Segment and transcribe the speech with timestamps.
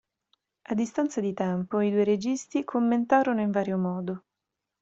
[0.63, 4.23] A distanza di tempo i due registi commentarono in vario modo.